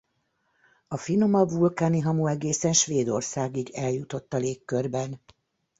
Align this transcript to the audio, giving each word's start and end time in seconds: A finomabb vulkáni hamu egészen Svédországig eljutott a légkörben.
A 0.87 0.97
finomabb 0.97 1.49
vulkáni 1.51 1.99
hamu 1.99 2.27
egészen 2.27 2.73
Svédországig 2.73 3.69
eljutott 3.69 4.33
a 4.33 4.37
légkörben. 4.37 5.21